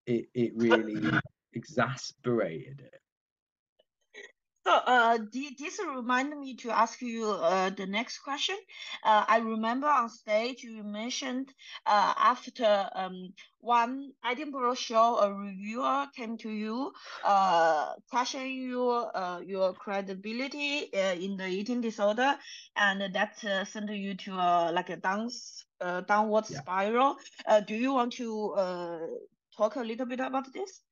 [0.06, 1.10] it, it really
[1.54, 3.00] exasperated it.
[4.66, 8.56] So, uh, this reminded me to ask you uh, the next question.
[9.04, 11.54] Uh, I remember on stage you mentioned
[11.86, 16.92] uh, after um, one Edinburgh show, a reviewer came to you,
[17.24, 22.36] uh, questioning you, uh, your credibility uh, in the eating disorder,
[22.76, 26.58] and that uh, sent you to uh, like a dance, uh, downward yeah.
[26.60, 27.16] spiral.
[27.46, 28.98] Uh, do you want to uh,
[29.56, 30.85] talk a little bit about this?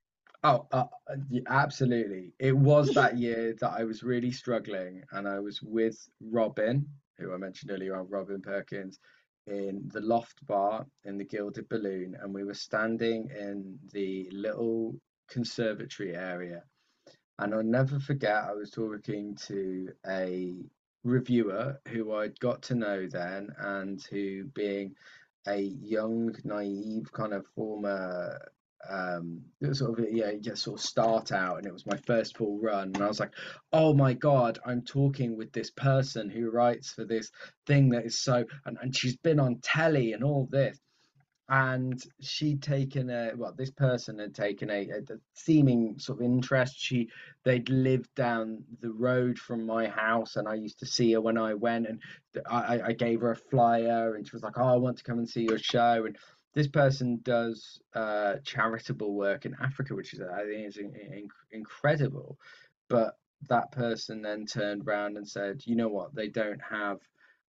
[0.46, 0.84] Oh, uh,
[1.48, 2.34] absolutely.
[2.38, 6.86] It was that year that I was really struggling, and I was with Robin,
[7.18, 8.98] who I mentioned earlier on, Robin Perkins,
[9.46, 14.94] in the loft bar in the Gilded Balloon, and we were standing in the little
[15.30, 16.62] conservatory area.
[17.38, 20.56] And I'll never forget, I was talking to a
[21.04, 24.94] reviewer who I'd got to know then, and who, being
[25.46, 28.38] a young, naive kind of former
[28.90, 29.40] um
[29.72, 32.92] sort of yeah just sort of start out and it was my first full run.
[32.94, 33.32] And i was like
[33.72, 37.30] oh my god i'm talking with this person who writes for this
[37.66, 40.78] thing that is so and, and she's been on telly and all this.
[41.46, 46.24] And she'd taken a well this person had taken a, a, a seeming sort of
[46.24, 46.74] interest.
[46.78, 47.10] She
[47.44, 51.36] they'd lived down the road from my house and i used to see her when
[51.36, 52.00] i went and
[52.46, 55.18] i i gave her a flyer and she was like oh i want to come
[55.18, 56.06] and see your show.
[56.06, 56.16] And
[56.54, 61.28] this person does uh, charitable work in Africa, which is I think is in, in,
[61.50, 62.38] incredible.
[62.88, 67.00] But that person then turned around and said, you know what, they don't have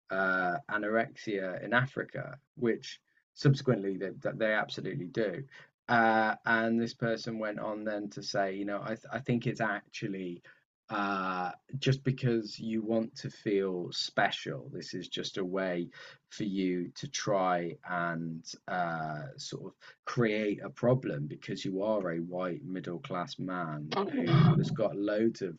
[0.09, 2.99] uh, anorexia in Africa, which
[3.33, 5.43] subsequently they, they absolutely do.
[5.89, 9.45] Uh, and this person went on then to say, you know, I, th- I think
[9.45, 10.41] it's actually
[10.89, 14.69] uh, just because you want to feel special.
[14.71, 15.89] This is just a way
[16.29, 19.73] for you to try and uh, sort of
[20.05, 24.25] create a problem because you are a white middle class man who
[24.57, 25.57] has got loads of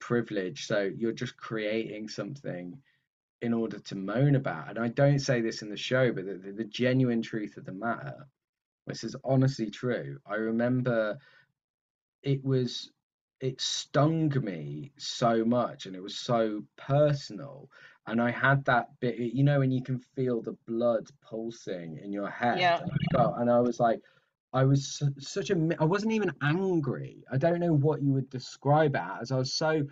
[0.00, 0.66] privilege.
[0.66, 2.78] So you're just creating something
[3.40, 4.70] in order to moan about.
[4.70, 7.64] And I don't say this in the show, but the, the, the genuine truth of
[7.64, 8.26] the matter,
[8.86, 10.18] this is honestly true.
[10.26, 11.18] I remember
[12.22, 12.90] it was
[13.40, 17.70] it stung me so much and it was so personal.
[18.06, 22.10] And i had that bit you know when you can feel the blood pulsing in
[22.10, 22.80] your head yeah.
[22.80, 24.00] and, I felt, and i was like
[24.54, 27.22] i was such a i wasn't even angry.
[27.30, 29.30] I don't know what you would describe it as.
[29.30, 29.82] I was so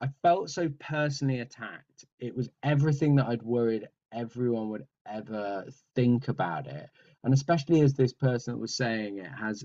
[0.00, 2.06] i felt so personally attacked.
[2.20, 6.88] It was everything that i'd worried everyone would ever think about it.
[7.24, 9.64] And especially as this person was saying it has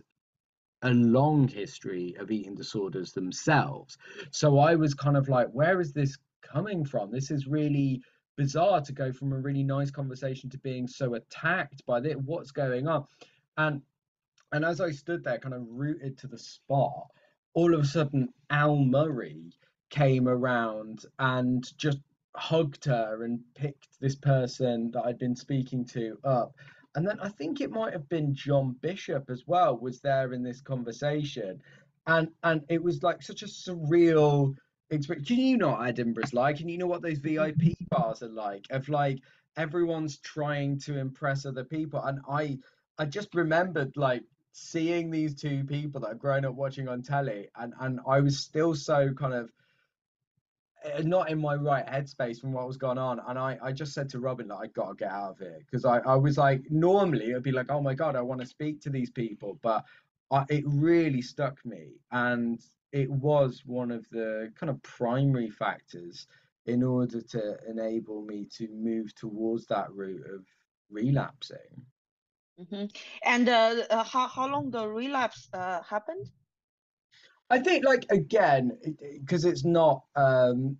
[0.84, 3.98] a long history of eating disorders themselves.
[4.32, 7.12] So I was kind of like, where is this coming from?
[7.12, 8.02] This is really
[8.36, 12.16] bizarre to go from a really nice conversation to being so attacked by this.
[12.26, 13.06] What's going on?
[13.58, 13.82] And
[14.52, 17.08] and as I stood there, kind of rooted to the spot,
[17.56, 19.52] all of a sudden Al Murray
[19.90, 22.00] came around and just
[22.36, 26.54] hugged her and picked this person that I'd been speaking to up
[26.96, 30.44] and then I think it might have been John Bishop as well was there in
[30.44, 31.62] this conversation,
[32.08, 34.56] and and it was like such a surreal
[34.90, 35.28] experience.
[35.28, 37.86] Do you know what Edinburgh's like, and you know what those VIP mm-hmm.
[37.90, 38.66] bars are like?
[38.70, 39.20] Of like
[39.58, 42.60] everyone's trying to impress other people, and I
[42.98, 47.50] I just remembered like seeing these two people that I've grown up watching on telly,
[47.56, 49.52] and and I was still so kind of
[51.04, 53.22] not in my right headspace from what was going on.
[53.28, 55.86] And I, I just said to Robin that I gotta get out of here because
[55.86, 58.82] I, I was like, normally it'd be like, oh my god, I want to speak
[58.82, 59.84] to these people, but
[60.32, 62.60] I, it really stuck me, and
[62.92, 66.28] it was one of the kind of primary factors
[66.66, 70.46] in order to enable me to move towards that route of
[70.90, 71.58] relapsing.
[72.60, 72.86] Mm-hmm.
[73.26, 76.30] And uh, uh, how how long the relapse uh, happened?
[77.54, 78.78] I think, like again,
[79.20, 80.76] because it, it's not, um,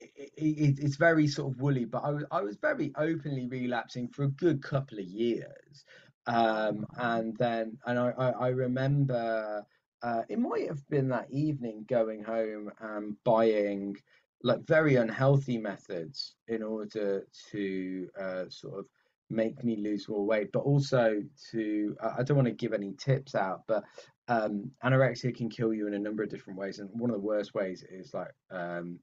[0.00, 1.84] it, it, it's very sort of woolly.
[1.84, 5.84] But I was I was very openly relapsing for a good couple of years,
[6.26, 9.66] um, and then and I I, I remember
[10.02, 13.96] uh, it might have been that evening going home and buying
[14.42, 18.86] like very unhealthy methods in order to uh, sort of
[19.30, 23.34] make me lose more weight, but also to I don't want to give any tips
[23.34, 23.84] out, but
[24.28, 27.26] um, anorexia can kill you in a number of different ways, and one of the
[27.26, 28.98] worst ways is like um,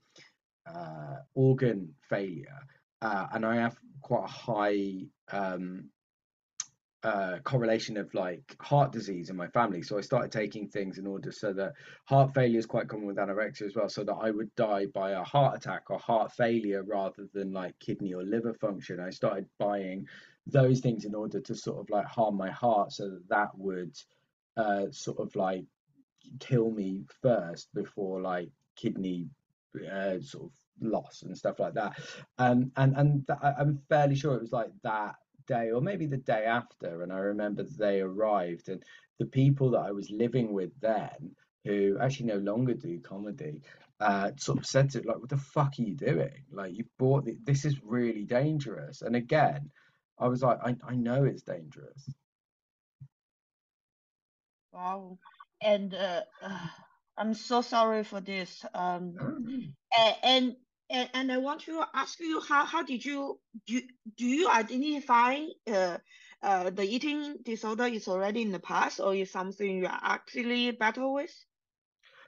[0.68, 2.60] uh, organ failure.
[3.02, 5.00] Uh, and I have quite a high
[5.32, 5.90] um,
[7.04, 9.82] uh, correlation of like heart disease in my family.
[9.82, 11.74] So I started taking things in order so that
[12.06, 15.12] heart failure is quite common with anorexia as well, so that I would die by
[15.12, 19.00] a heart attack or heart failure rather than like kidney or liver function.
[19.00, 20.08] I started buying
[20.48, 23.98] those things in order to sort of like harm my heart so that that would
[24.56, 25.66] uh, sort of like
[26.40, 29.28] kill me first before like kidney
[29.92, 31.98] uh, sort of loss and stuff like that.
[32.38, 36.18] Um, and and th- I'm fairly sure it was like that day or maybe the
[36.18, 38.84] day after and i remember they arrived and
[39.20, 43.62] the people that i was living with then who actually no longer do comedy
[44.00, 46.44] uh, sort of said to it like what the fuck are you doing?
[46.52, 49.02] Like you bought the, this is really dangerous.
[49.02, 49.72] And again
[50.20, 52.10] i was like I, I know it's dangerous.
[54.72, 55.18] Wow.
[55.62, 56.60] And uh, uh,
[57.18, 59.16] i'm so sorry for this um
[59.96, 60.56] and, and
[60.94, 63.82] and, and I want to ask you how, how did you do,
[64.16, 65.98] do you identify uh,
[66.42, 71.14] uh, the eating disorder is already in the past or is something you actually battle
[71.14, 71.34] with?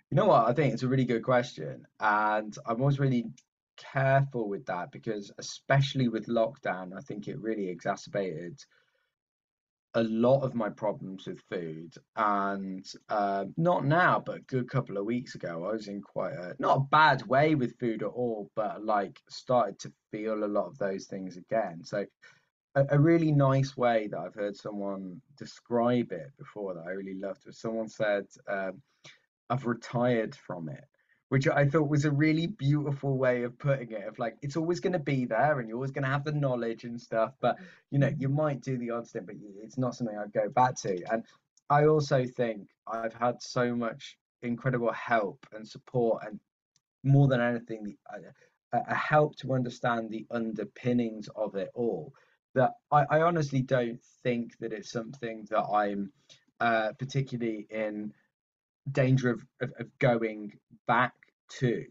[0.10, 0.48] You know what?
[0.48, 1.86] I think it's a really good question.
[2.00, 3.26] And I'm always really
[3.78, 8.60] careful with that because, especially with lockdown, I think it really exacerbated
[9.96, 14.98] a lot of my problems with food and uh, not now but a good couple
[14.98, 18.10] of weeks ago i was in quite a not a bad way with food at
[18.10, 21.84] all but like started to feel a lot of those things again.
[21.84, 22.06] So
[22.76, 27.16] a, a really nice way that i've heard someone describe it before that i really
[27.16, 28.82] loved was someone said um,
[29.50, 30.86] i've retired from it
[31.30, 34.08] which I thought was a really beautiful way of putting it.
[34.08, 36.32] Of like, it's always going to be there, and you're always going to have the
[36.32, 37.34] knowledge and stuff.
[37.42, 37.58] But
[37.92, 40.76] you know, you might do the odd stint, but it's not something I'd go back
[40.82, 41.02] to.
[41.12, 41.24] And
[41.70, 46.40] I also think I've had so much incredible help and support, and
[47.04, 47.98] more than anything,
[48.72, 52.14] a, a help to understand the underpinnings of it all.
[52.54, 56.12] That I, I honestly don't think that it's something that I'm
[56.60, 58.14] uh, particularly in
[58.92, 60.54] danger of, of, of going
[60.88, 61.14] back
[61.60, 61.86] to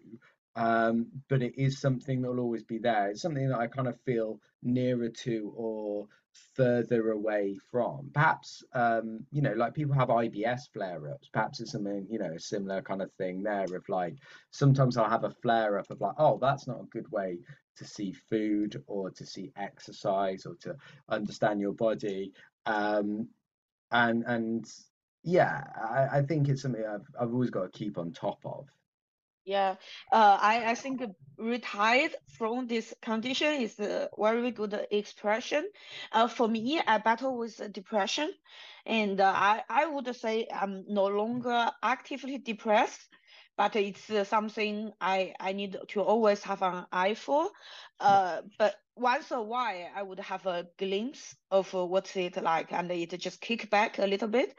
[0.57, 3.11] um, but it is something that will always be there.
[3.11, 6.07] It's something that i kind of feel nearer to or
[6.55, 8.11] further away from.
[8.15, 11.29] Perhaps um, you know like people have ibs flare-ups.
[11.33, 14.17] Perhaps it's something you know a similar kind of thing there of like
[14.51, 17.39] sometimes i'll have a flare-up of like oh that's not a good way
[17.77, 20.77] to see food or to see exercise or to
[21.09, 22.33] understand your body.
[22.67, 23.29] Um,
[23.91, 24.65] and and
[25.25, 28.69] yeah, I, I think it's something I've I've always got to keep on top of.
[29.45, 29.77] Yeah,
[30.13, 31.03] uh, I, I think
[31.39, 35.69] retired from this condition is a very good expression.
[36.13, 38.33] Uh, for me, I battle with depression,
[38.87, 43.09] and uh, I, I would say I'm no longer actively depressed,
[43.57, 47.51] but it's uh, something I, I need to always have an eye for.
[48.01, 52.73] Uh, but once a while, I would have a glimpse of uh, what's it like,
[52.73, 54.55] and it just kick back a little bit.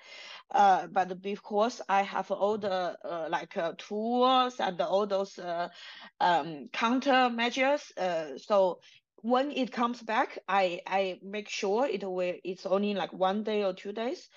[0.52, 5.69] Uh, but because I have all the uh, like uh, tools and all those uh,
[6.19, 8.80] um, counter measures, uh, so
[9.21, 13.63] when it comes back, I I make sure it will it's only like one day
[13.63, 14.30] or two days.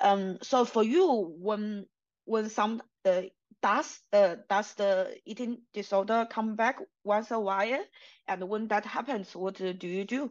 [0.00, 1.86] Um, so for you, when
[2.24, 3.22] when some uh,
[3.66, 7.84] does uh, does the eating disorder come back once a while,
[8.28, 10.30] and when that happens, what do you do?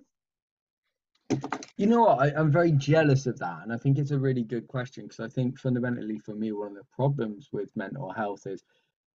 [1.76, 2.20] You know what?
[2.20, 5.20] I, am very jealous of that, and I think it's a really good question because
[5.20, 8.64] I think fundamentally for me, one of the problems with mental health is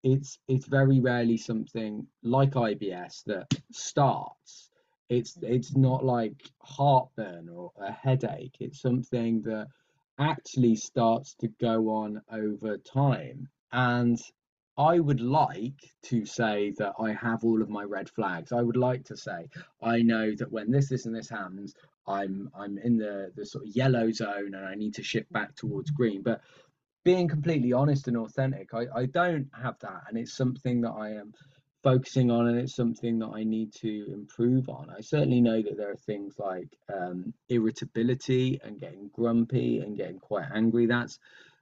[0.03, 4.69] it's it's very rarely something like IBS that starts.
[5.07, 8.57] It's it's not like heartburn or a headache.
[8.59, 9.67] It's something that
[10.19, 14.19] actually starts to go on over time, and
[14.77, 18.53] I would like to say that I have all of my red flags.
[18.53, 19.49] I would like to say
[19.81, 21.75] I know that when this, this, and this happens,
[22.07, 25.55] I'm I'm in the the sort of yellow zone and I need to shift back
[25.55, 26.21] towards green.
[26.21, 26.41] But
[27.03, 31.11] being completely honest and authentic, I, I don't have that, and it's something that I
[31.11, 31.33] am
[31.83, 34.89] focusing on, and it's something that I need to improve on.
[34.89, 40.19] I certainly know that there are things like um, irritability and getting grumpy and getting
[40.19, 40.87] quite angry.
[40.87, 41.19] That's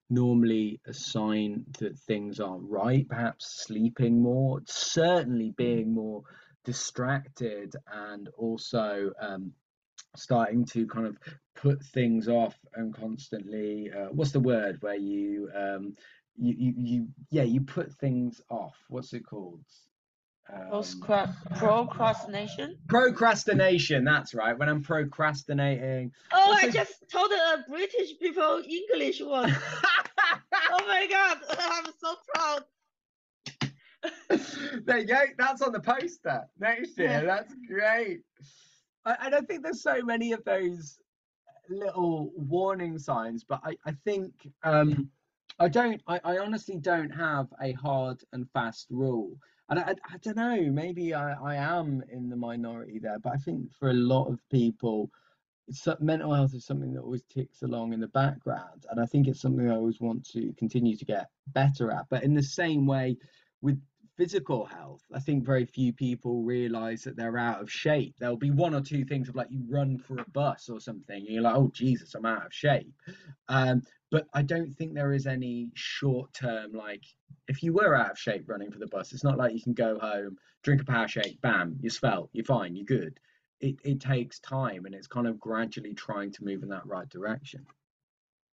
[0.09, 6.23] normally a sign that things aren't right, perhaps sleeping more, certainly being more
[6.63, 9.51] distracted, and also um,
[10.15, 11.17] starting to kind of
[11.55, 15.95] put things off and constantly uh, what's the word where you um
[16.37, 18.75] you, you you yeah you put things off.
[18.89, 19.61] What's it called?
[20.53, 20.71] Um,
[21.57, 22.77] procrastination?
[22.87, 26.13] procrastination that's right when i'm procrastinating.
[26.31, 29.53] Oh i just told the british people english one
[30.87, 32.63] my god i'm so proud.
[34.85, 36.47] There you go that's on the poster.
[36.59, 38.21] Next year that's great.
[39.05, 40.99] I and I think there's so many of those
[41.69, 44.31] little warning signs, but I, I think
[44.63, 45.09] um,
[45.59, 49.35] I don't, I, I honestly don't have a hard and fast rule.
[49.69, 53.37] And I, I don't know, maybe I, I am in the minority there, but I
[53.37, 55.09] think for a lot of people,
[55.99, 58.85] mental health is something that always ticks along in the background.
[58.89, 62.05] And I think it's something I always want to continue to get better at.
[62.09, 63.17] But in the same way,
[63.61, 63.81] with
[64.17, 68.15] physical health, I think very few people realize that they're out of shape.
[68.19, 71.17] There'll be one or two things of like you run for a bus or something,
[71.17, 72.93] and you're like, oh Jesus, I'm out of shape.
[73.47, 77.03] Um, but I don't think there is any short term like
[77.47, 79.73] if you were out of shape running for the bus, it's not like you can
[79.73, 83.19] go home, drink a power shake, bam, you're svelte, you're fine, you're good.
[83.59, 87.09] It it takes time and it's kind of gradually trying to move in that right
[87.09, 87.65] direction.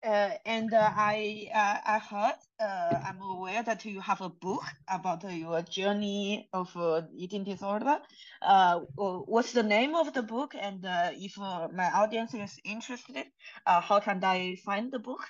[0.04, 4.64] Uh, and uh, I uh, I heard uh, I'm aware that you have a book
[4.88, 7.98] about your journey of uh, eating disorder.
[8.40, 10.56] Uh, what's the name of the book?
[10.58, 13.26] And if my audience is interested,
[13.64, 15.20] how can I find the book?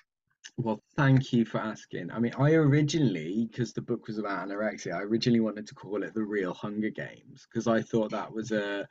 [0.56, 2.10] Well, thank you for asking.
[2.10, 6.02] I mean, I originally, because the book was about anorexia, I originally wanted to call
[6.02, 8.86] it The Real Hunger Games because I thought that was a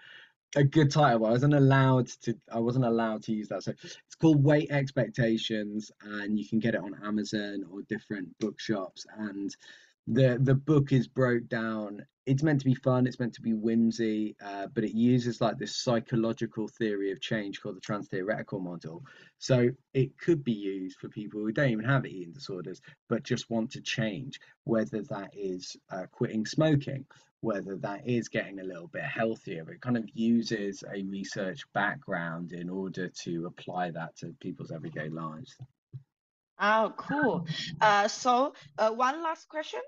[0.56, 1.26] a good title.
[1.26, 2.36] I wasn't allowed to.
[2.52, 3.64] I wasn't allowed to use that.
[3.64, 9.06] So it's called Weight Expectations, and you can get it on Amazon or different bookshops.
[9.18, 9.56] And
[10.08, 12.06] the the book is broke down.
[12.26, 13.08] It's meant to be fun.
[13.08, 17.60] It's meant to be whimsy, uh, but it uses like this psychological theory of change
[17.60, 19.04] called the trans-theoretical model.
[19.40, 22.80] So it could be used for people who don't even have eating disorders,
[23.10, 27.06] but just want to change, whether that is uh, quitting smoking
[27.42, 29.70] whether that is getting a little bit healthier.
[29.72, 35.10] It kind of uses a research background in order to apply that to people's everyday
[35.10, 35.56] lives.
[36.60, 37.48] Oh, cool.
[37.82, 39.82] Uh, so uh, one last question.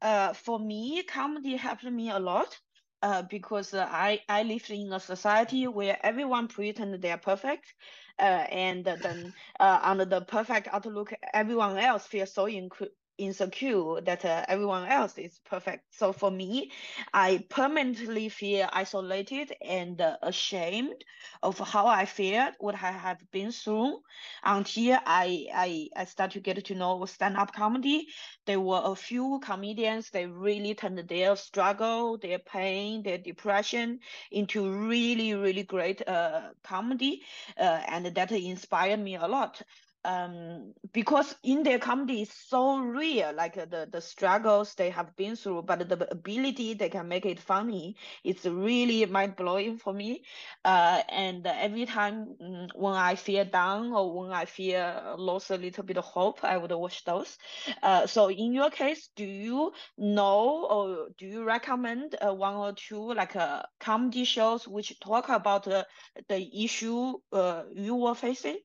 [0.00, 2.58] Uh, for me, comedy helped me a lot.
[3.00, 7.72] Uh, because uh, I, I lived in a society where everyone pretend they are perfect,
[8.18, 12.88] uh, and then uh, under the perfect outlook, everyone else feels so inc-
[13.18, 15.84] insecure that uh, everyone else is perfect.
[15.90, 16.70] So for me,
[17.12, 21.04] I permanently feel isolated and uh, ashamed
[21.42, 24.00] of how I feel, what I have been through
[24.44, 28.06] until I, I, I start to get to know stand-up comedy.
[28.46, 33.98] There were a few comedians, they really turned their struggle, their pain, their depression
[34.30, 37.22] into really, really great uh, comedy.
[37.58, 39.60] Uh, and that inspired me a lot
[40.08, 45.14] um, because in their comedy is so real, like uh, the, the struggles they have
[45.16, 49.92] been through, but the ability they can make it funny, it's really mind blowing for
[49.92, 50.24] me.
[50.64, 55.56] Uh, and every time um, when I feel down or when I feel lost a
[55.56, 57.36] little bit of hope, I would watch those.
[57.82, 62.72] Uh, so in your case, do you know or do you recommend uh, one or
[62.72, 65.84] two like uh, comedy shows which talk about uh,
[66.28, 68.58] the issue uh, you were facing?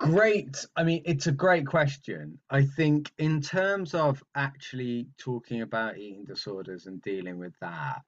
[0.00, 0.66] Great.
[0.76, 2.38] I mean, it's a great question.
[2.50, 8.02] I think, in terms of actually talking about eating disorders and dealing with that,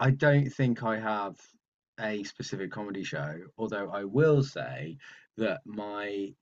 [0.00, 1.36] I don't think I have
[2.00, 4.96] a specific comedy show, although I will say
[5.36, 6.34] that my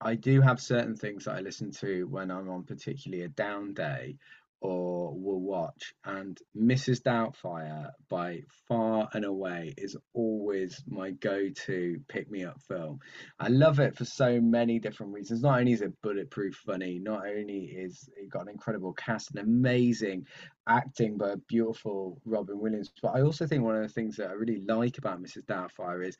[0.00, 3.74] I do have certain things that I listen to when I'm on particularly a down
[3.74, 4.16] day
[4.60, 5.94] or will watch.
[6.04, 7.02] And Mrs.
[7.02, 13.00] Doubtfire, by far and away, is always my go to pick me up film.
[13.38, 15.42] I love it for so many different reasons.
[15.42, 19.40] Not only is it bulletproof funny, not only is it got an incredible cast and
[19.40, 20.26] amazing
[20.68, 24.28] acting by a beautiful Robin Williams, but I also think one of the things that
[24.28, 25.44] I really like about Mrs.
[25.46, 26.16] Doubtfire is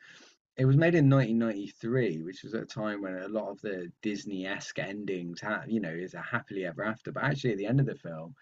[0.57, 3.91] it was made in 1993, which was at a time when a lot of the
[4.01, 7.11] Disney-esque endings had, you know, is a happily ever after.
[7.11, 8.35] But actually, at the end of the film,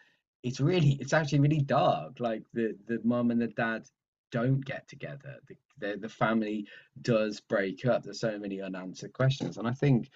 [0.44, 2.20] it's really, it's actually really dark.
[2.20, 3.88] Like the the mum and the dad
[4.32, 5.38] don't get together.
[5.48, 6.68] The, the the family
[7.02, 8.04] does break up.
[8.04, 10.10] There's so many unanswered questions, and I think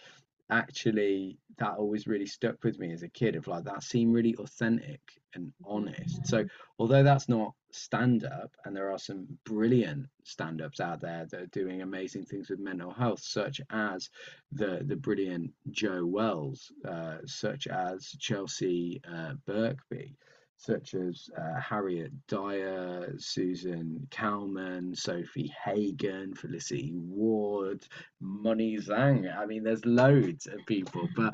[0.50, 4.36] actually that always really stuck with me as a kid of like that seemed really
[4.36, 5.00] authentic
[5.34, 6.46] and honest so
[6.80, 11.42] although that's not stand up and there are some brilliant stand ups out there that
[11.42, 14.10] are doing amazing things with mental health such as
[14.52, 20.16] the the brilliant joe wells uh, such as chelsea uh, birkby
[20.58, 27.86] such as uh, Harriet Dyer, Susan Calman, Sofie Hagen, Felicity Ward,
[28.22, 29.36] Moni Zhang.
[29.36, 31.34] I mean, there's loads of people, but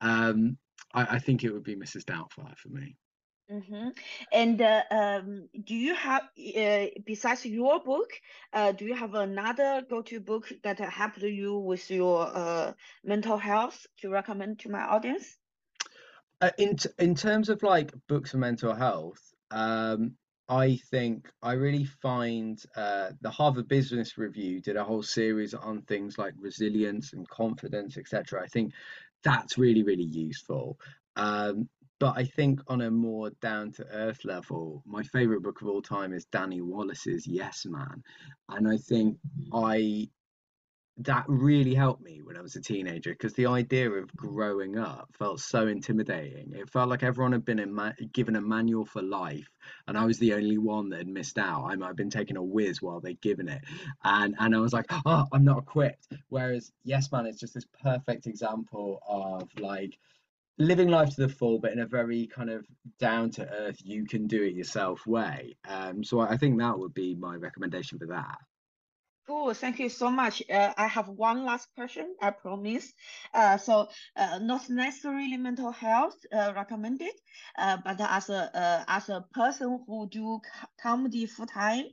[0.00, 0.56] um,
[0.94, 2.04] I, I, think it would be Mrs.
[2.04, 2.96] Doubtfire for me.
[3.50, 3.88] Mm-hmm.
[4.32, 6.22] And uh, um, do you have,
[6.56, 8.10] uh, besides your book,
[8.52, 12.72] uh, do you have another go-to book that helped you with your uh,
[13.02, 15.36] mental health to recommend to my audience?
[16.40, 19.20] Uh, in t- in terms of like books for mental health,
[19.50, 20.14] um,
[20.48, 25.82] I think I really find uh, the Harvard Business Review did a whole series on
[25.82, 28.42] things like resilience and confidence, etc.
[28.42, 28.72] I think
[29.22, 30.78] that's really really useful.
[31.16, 31.68] Um,
[32.00, 35.82] but I think on a more down to earth level, my favorite book of all
[35.82, 38.02] time is Danny Wallace's Yes Man,
[38.48, 39.18] and I think
[39.52, 40.08] I
[41.02, 45.08] that really helped me when I was a teenager because the idea of growing up
[45.18, 46.52] felt so intimidating.
[46.54, 49.48] It felt like everyone had been ma- given a manual for life,
[49.86, 51.66] and I was the only one that had missed out.
[51.66, 53.62] I might have been taking a whiz while they'd given it,
[54.04, 56.08] and and I was like, oh, I'm not equipped.
[56.30, 59.98] Whereas Yes Man is just this perfect example of like
[60.60, 62.66] living life to the full, but in a very kind of
[62.98, 65.56] down to earth, you can do it yourself way.
[65.66, 68.38] Um, so I think that would be my recommendation for that.
[69.26, 69.54] Cool.
[69.54, 70.42] Thank you so much.
[70.50, 72.92] Uh, I have one last question, I promise.
[73.32, 77.12] Uh, so uh, not necessarily mental health uh, recommended,
[77.56, 80.40] uh, but as a uh, as a person who do
[80.82, 81.84] comedy full time,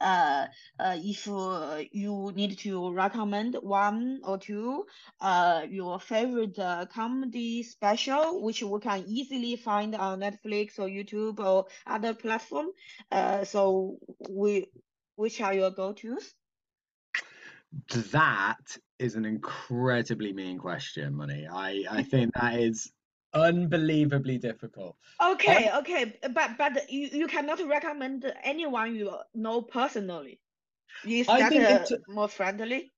[0.00, 0.46] uh,
[0.78, 4.86] uh, if uh, you need to recommend one or two,
[5.20, 11.40] uh, your favorite uh, comedy special, which we can easily find on Netflix or YouTube
[11.40, 12.66] or other platform.
[13.10, 14.66] Uh, so we,
[15.16, 16.34] which are your go-tos?
[18.12, 21.46] That is an incredibly mean question, Moni.
[21.46, 22.90] I, I think that is
[23.34, 24.96] unbelievably difficult.
[25.20, 30.40] Okay, okay, but but you, you cannot recommend anyone you know personally.
[31.06, 32.92] Is I that uh, more friendly?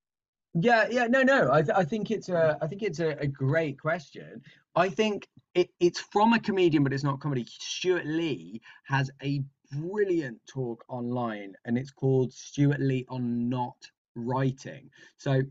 [0.55, 1.51] Yeah, yeah, no, no.
[1.53, 4.43] I, th- I think it's a, I think it's a, a great question.
[4.75, 7.47] I think it, it's from a comedian, but it's not comedy.
[7.47, 13.77] Stewart Lee has a brilliant talk online, and it's called Stewart Lee on not
[14.17, 14.91] writing.
[15.19, 15.43] So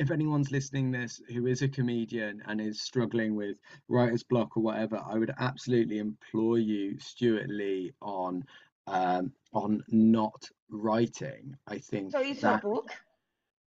[0.00, 4.62] if anyone's listening this who is a comedian and is struggling with writer's block or
[4.62, 8.42] whatever, I would absolutely implore you, Stewart Lee, on
[8.86, 11.54] um, on not writing.
[11.68, 12.20] I think so.
[12.20, 12.90] It's that, a book.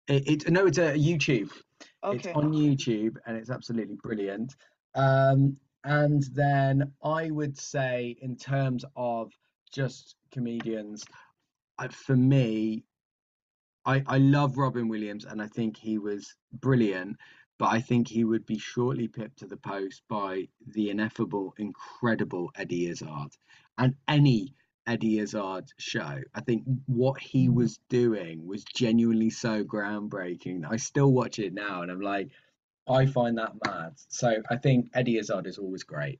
[0.08, 1.52] It, it no, it's a YouTube.
[2.04, 2.18] Okay.
[2.18, 4.56] It's on YouTube and it's absolutely brilliant.
[4.96, 9.32] Um, and then I would say, in terms of
[9.72, 11.06] just comedians,
[11.78, 12.86] uh, for me,
[13.86, 17.18] I, I love Robin Williams and I think he was brilliant,
[17.60, 22.52] but I think he would be shortly pipped to the post by the ineffable, incredible
[22.56, 23.36] Eddie Izzard.
[23.78, 24.56] And any
[24.88, 27.56] Eddie Izzard show, I think what he mm.
[27.56, 30.64] was doing was genuinely so groundbreaking.
[30.70, 32.30] I still watch it now and I'm like,
[32.88, 33.94] I find that mad.
[34.10, 36.20] So I think Eddie Izzard is always great.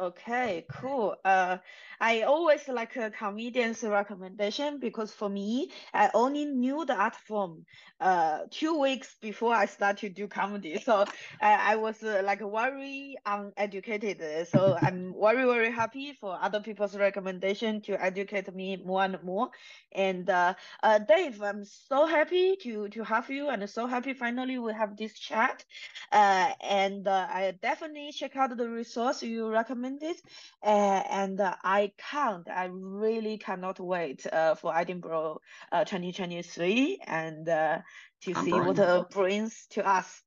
[0.00, 1.16] Okay, cool.
[1.24, 1.58] Uh,
[2.00, 7.64] I always like a comedian's recommendation because for me, I only knew the art form
[8.00, 10.78] uh two weeks before I started to do comedy.
[10.84, 11.04] So
[11.40, 14.46] I, I was uh, like very uneducated.
[14.46, 19.50] So I'm very very happy for other people's recommendation to educate me more and more.
[19.90, 24.58] And uh, uh Dave, I'm so happy to to have you and so happy finally
[24.60, 25.64] we have this chat.
[26.12, 29.46] Uh, and uh, I definitely check out the resource you
[29.88, 30.16] recommended.
[30.62, 32.48] Uh, and uh, I can't.
[32.48, 35.40] I really cannot wait uh, for Edinburgh
[35.72, 37.78] uh, 2023 and uh,
[38.22, 40.22] to I'm see what it brings to us.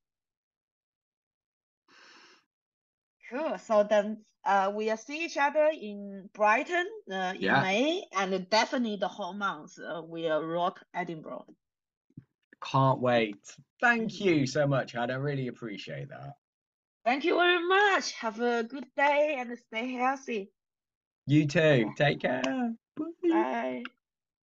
[3.29, 3.57] Cool.
[3.59, 7.61] So then uh, we'll see each other in Brighton uh, in yeah.
[7.61, 11.45] May, and definitely the whole month uh, we'll rock Edinburgh.
[12.61, 13.39] Can't wait.
[13.79, 15.11] Thank you so much, Had.
[15.11, 16.33] I really appreciate that.
[17.03, 18.11] Thank you very much.
[18.13, 20.51] Have a good day and stay healthy.
[21.27, 21.91] You too.
[21.95, 22.75] Take care.
[22.97, 23.05] Bye.
[23.29, 23.83] Bye.